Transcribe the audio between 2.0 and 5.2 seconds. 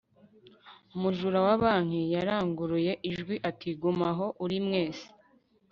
yaranguruye ijwi ati guma aho uri, mwese